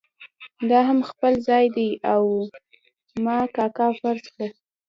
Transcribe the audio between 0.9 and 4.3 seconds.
خپل ځای دی او ما کاکا فرض